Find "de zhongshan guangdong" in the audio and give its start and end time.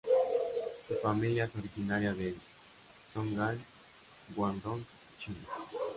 2.15-4.83